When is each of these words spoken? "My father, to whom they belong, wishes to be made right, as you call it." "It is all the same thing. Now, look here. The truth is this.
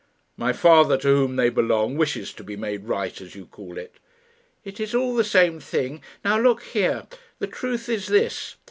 "My 0.35 0.51
father, 0.51 0.97
to 0.97 1.07
whom 1.09 1.35
they 1.35 1.49
belong, 1.51 1.95
wishes 1.95 2.33
to 2.33 2.43
be 2.43 2.55
made 2.55 2.85
right, 2.85 3.21
as 3.21 3.35
you 3.35 3.45
call 3.45 3.77
it." 3.77 3.97
"It 4.65 4.79
is 4.79 4.95
all 4.95 5.13
the 5.13 5.23
same 5.23 5.59
thing. 5.59 6.01
Now, 6.25 6.39
look 6.39 6.63
here. 6.63 7.05
The 7.37 7.45
truth 7.45 7.87
is 7.87 8.07
this. 8.07 8.55